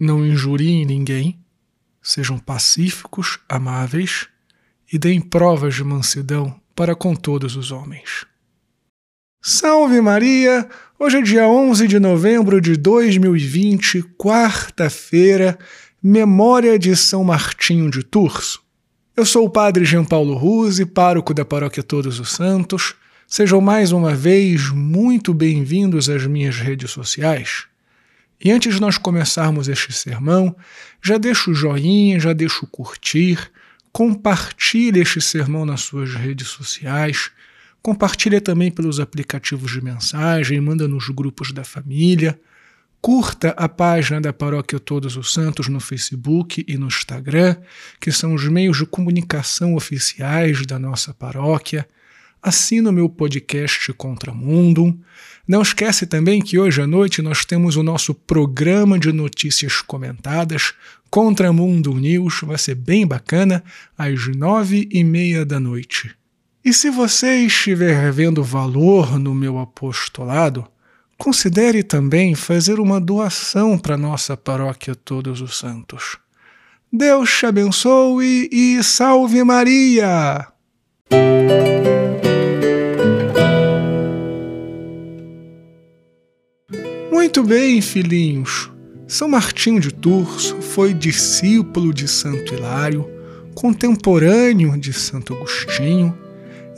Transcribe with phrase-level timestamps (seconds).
[0.00, 1.38] não injuriem ninguém,
[2.02, 4.28] sejam pacíficos, amáveis
[4.92, 8.24] e deem provas de mansidão para com todos os homens.
[9.42, 10.68] Salve Maria!
[10.98, 15.58] Hoje é dia 11 de novembro de 2020, quarta-feira,
[16.02, 18.58] memória de São Martinho de Tours.
[19.16, 22.94] Eu sou o padre Jean Paulo Ruse, pároco da Paróquia Todos os Santos.
[23.26, 27.66] Sejam mais uma vez muito bem-vindos às minhas redes sociais.
[28.42, 30.54] E antes de nós começarmos este sermão,
[31.02, 33.50] já deixa o joinha, já deixa o curtir,
[33.92, 37.30] compartilhe este sermão nas suas redes sociais,
[37.82, 42.38] compartilha também pelos aplicativos de mensagem, manda nos grupos da família,
[43.00, 47.56] curta a página da Paróquia Todos os Santos no Facebook e no Instagram,
[48.00, 51.88] que são os meios de comunicação oficiais da nossa paróquia
[52.42, 54.98] assina o meu podcast Contramundo.
[55.46, 60.74] Não esquece também que hoje à noite nós temos o nosso programa de notícias comentadas,
[61.10, 63.64] Contramundo News, vai ser bem bacana,
[63.96, 66.14] às nove e meia da noite.
[66.64, 70.66] E se você estiver vendo valor no meu apostolado,
[71.16, 76.18] considere também fazer uma doação para nossa paróquia Todos os Santos.
[76.92, 80.46] Deus te abençoe e salve Maria!
[87.18, 88.70] Muito bem, filhinhos.
[89.08, 93.10] São Martinho de Tours foi discípulo de Santo Hilário,
[93.56, 96.16] contemporâneo de Santo Agostinho,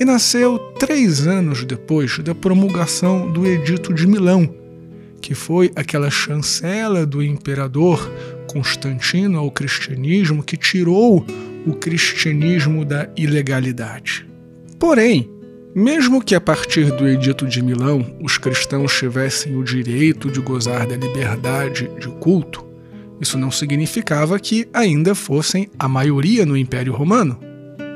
[0.00, 4.48] e nasceu três anos depois da promulgação do Edito de Milão,
[5.20, 8.10] que foi aquela chancela do imperador
[8.50, 11.22] Constantino ao cristianismo que tirou
[11.66, 14.26] o cristianismo da ilegalidade.
[14.78, 15.30] Porém,
[15.74, 20.86] mesmo que a partir do Edito de Milão os cristãos tivessem o direito de gozar
[20.86, 22.64] da liberdade de culto,
[23.20, 27.38] isso não significava que ainda fossem a maioria no Império Romano.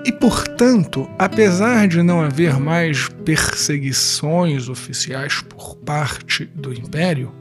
[0.05, 7.33] E, portanto, apesar de não haver mais perseguições oficiais por parte do Império,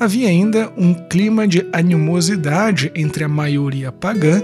[0.00, 4.42] havia ainda um clima de animosidade entre a maioria pagã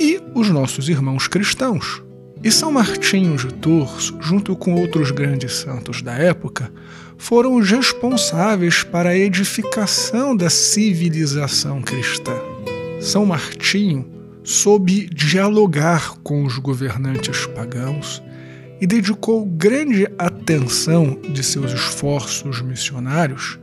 [0.00, 2.02] e os nossos irmãos cristãos.
[2.44, 6.70] E São Martinho de Tours, junto com outros grandes santos da época,
[7.16, 12.36] foram os responsáveis para a edificação da civilização cristã.
[13.00, 14.06] São Martinho
[14.42, 18.22] soube dialogar com os governantes pagãos
[18.78, 23.58] e dedicou grande atenção de seus esforços missionários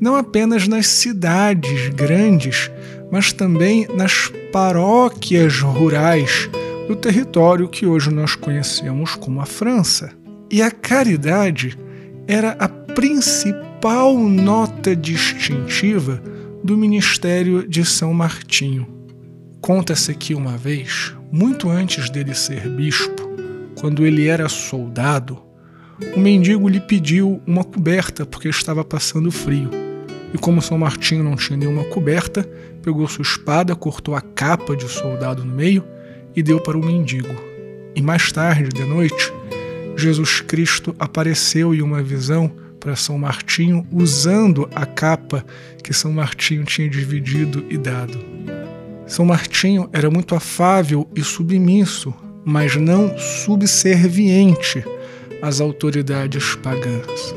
[0.00, 2.70] não apenas nas cidades grandes,
[3.10, 6.48] mas também nas paróquias rurais
[6.92, 10.12] do território que hoje nós conhecemos como a França.
[10.50, 11.78] E a caridade
[12.28, 16.22] era a principal nota distintiva
[16.62, 18.86] do ministério de São Martinho.
[19.58, 23.22] Conta-se que uma vez, muito antes dele ser bispo,
[23.80, 25.42] quando ele era soldado,
[26.14, 29.70] o mendigo lhe pediu uma coberta porque estava passando frio.
[30.34, 32.46] E como São Martinho não tinha nenhuma coberta,
[32.82, 35.82] pegou sua espada, cortou a capa de soldado no meio
[36.34, 37.34] e deu para o mendigo.
[37.94, 39.32] E mais tarde, de noite,
[39.96, 42.50] Jesus Cristo apareceu em uma visão
[42.80, 45.44] para São Martinho usando a capa
[45.84, 48.18] que São Martinho tinha dividido e dado.
[49.06, 54.82] São Martinho era muito afável e submisso, mas não subserviente
[55.40, 57.34] às autoridades pagãs.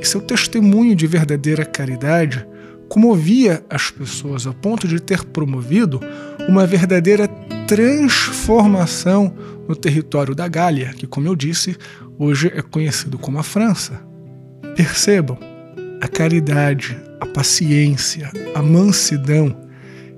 [0.00, 2.46] E seu testemunho de verdadeira caridade
[2.88, 6.00] comovia as pessoas a ponto de ter promovido
[6.48, 7.28] uma verdadeira
[7.68, 9.36] transformação
[9.68, 11.76] no território da Gália, que, como eu disse,
[12.18, 14.02] hoje é conhecido como a França.
[14.74, 15.38] Percebam,
[16.00, 19.54] a caridade, a paciência, a mansidão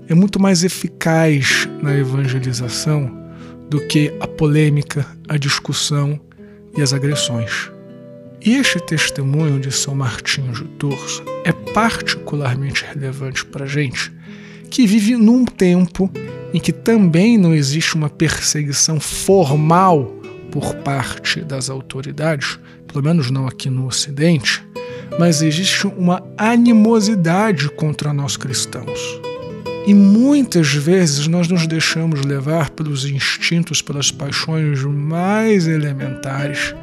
[0.09, 3.19] é muito mais eficaz na evangelização
[3.69, 6.21] do que a polêmica, a discussão
[6.77, 7.69] e as agressões.
[8.41, 14.12] E este testemunho de São Martinho de Tours é particularmente relevante para a gente
[14.71, 16.09] que vive num tempo
[16.53, 20.05] em que também não existe uma perseguição formal
[20.51, 24.65] por parte das autoridades, pelo menos não aqui no Ocidente,
[25.19, 29.01] mas existe uma animosidade contra nós cristãos.
[29.87, 36.75] E muitas vezes nós nos deixamos levar pelos instintos, pelas paixões mais elementares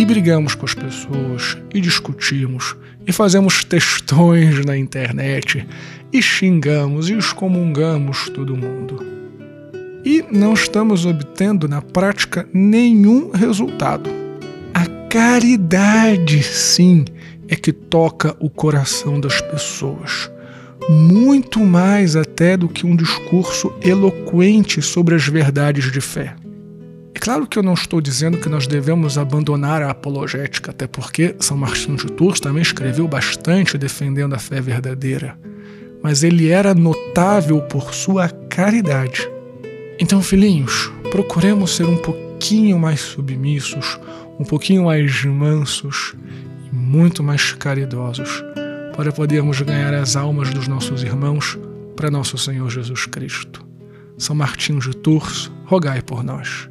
[0.00, 2.74] e brigamos com as pessoas, e discutimos,
[3.06, 5.66] e fazemos textões na internet,
[6.10, 9.04] e xingamos e excomungamos todo mundo.
[10.02, 14.08] E não estamos obtendo na prática nenhum resultado.
[14.72, 17.04] A caridade, sim,
[17.46, 20.30] é que toca o coração das pessoas.
[20.88, 26.34] muito mais até do que um discurso eloquente sobre as verdades de fé.
[27.20, 31.54] Claro que eu não estou dizendo que nós devemos abandonar a apologética, até porque São
[31.54, 35.38] Martinho de Tours também escreveu bastante defendendo a fé verdadeira,
[36.02, 39.28] mas ele era notável por sua caridade.
[39.98, 44.00] Então, filhinhos, procuremos ser um pouquinho mais submissos,
[44.38, 46.14] um pouquinho mais mansos
[46.72, 48.42] e muito mais caridosos,
[48.96, 51.58] para podermos ganhar as almas dos nossos irmãos
[51.94, 53.62] para nosso Senhor Jesus Cristo.
[54.16, 56.70] São Martinho de Tours, rogai por nós.